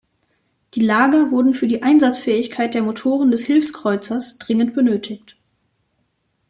Die 0.73 0.79
Lager 0.81 1.29
wurden 1.29 1.53
für 1.53 1.67
die 1.67 1.83
Einsatzfähigkeit 1.83 2.73
der 2.73 2.81
Motoren 2.81 3.29
des 3.29 3.43
Hilfskreuzers 3.45 4.39
dringend 4.39 4.73
benötigt. 4.73 5.37